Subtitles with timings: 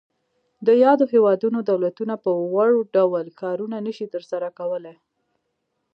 [0.67, 4.95] د یادو هیوادونو دولتونه په وړ ډول کارونه نشي تر سره کولای.